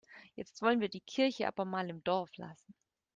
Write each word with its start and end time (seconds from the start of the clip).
Jetzt 0.35 0.59
wollen 0.63 0.79
wir 0.79 0.89
die 0.89 0.99
Kirche 1.01 1.47
aber 1.47 1.63
mal 1.63 1.87
im 1.87 2.03
Dorf 2.03 2.35
lassen. 2.35 2.73